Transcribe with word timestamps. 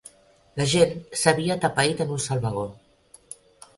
La 0.61 0.65
gent 0.71 0.95
s'havia 1.23 1.57
atapeït 1.61 2.03
en 2.07 2.15
un 2.17 2.25
sol 2.27 2.43
vagó. 2.47 2.65